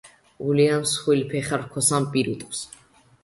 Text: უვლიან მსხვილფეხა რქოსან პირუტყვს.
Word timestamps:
უვლიან 0.45 0.79
მსხვილფეხა 0.85 1.59
რქოსან 1.65 2.09
პირუტყვს. 2.15 2.65